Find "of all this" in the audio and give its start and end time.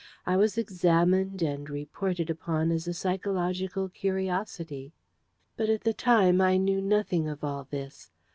7.29-8.09